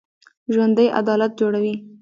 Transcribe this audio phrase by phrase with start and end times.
[0.53, 1.73] ژوندي عدالت غواړي